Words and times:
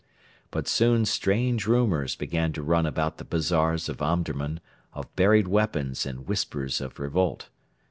But 0.49 0.67
soon 0.67 1.05
strange 1.05 1.67
rumours 1.67 2.15
began 2.15 2.53
to 2.53 2.63
run 2.63 2.87
about 2.87 3.19
the 3.19 3.23
bazaars 3.23 3.87
of 3.87 4.01
Omdurman 4.01 4.59
of 4.93 5.15
buried 5.15 5.47
weapons 5.47 6.07
and 6.07 6.27
whispers 6.27 6.81
of 6.81 6.97
revolt. 6.99 7.49